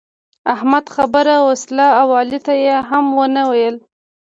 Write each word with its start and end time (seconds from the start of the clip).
احمد 0.53 0.85
خبره 0.95 1.35
وسهله 1.47 1.87
او 2.01 2.07
علي 2.19 2.39
ته 2.45 2.53
يې 2.65 2.75
هيڅ 2.89 3.07
و 3.15 3.19
نه 3.35 3.43
ويل. 3.51 3.75